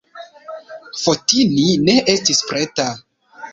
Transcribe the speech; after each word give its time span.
Fotini 1.01 1.67
ne 1.91 1.97
estis 2.17 2.43
preta. 2.51 2.89